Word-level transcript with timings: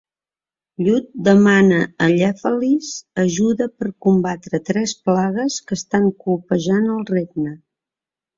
Lludd 0.85 1.09
demana 1.25 1.81
a 2.05 2.07
Llefelys 2.11 2.87
ajuda 3.25 3.67
per 3.83 3.91
combatre 4.07 4.61
tres 4.71 4.95
plagues 5.11 5.59
que 5.69 5.79
estan 5.83 6.09
colpejant 6.25 6.91
el 6.97 7.07
regne. 7.13 7.55